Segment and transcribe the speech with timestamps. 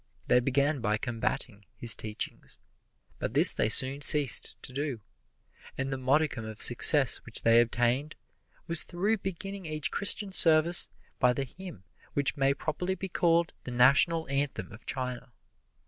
[0.29, 2.57] They began by combating his teachings,
[3.19, 4.99] but this they soon ceased to do,
[5.77, 8.15] and the modicum of success which they obtained
[8.65, 11.83] was through beginning each Christian service by the hymn
[12.15, 15.31] which may properly be called the National Anthem of China.